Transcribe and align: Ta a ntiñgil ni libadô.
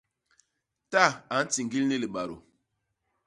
Ta 0.91 1.03
a 1.33 1.35
ntiñgil 1.43 1.85
ni 1.87 1.97
libadô. 1.99 2.35